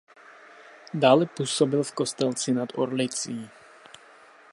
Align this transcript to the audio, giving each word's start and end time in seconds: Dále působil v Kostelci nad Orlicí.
Dále 0.93 1.25
působil 1.37 1.83
v 1.83 1.91
Kostelci 1.91 2.51
nad 2.51 2.69
Orlicí. 2.75 3.49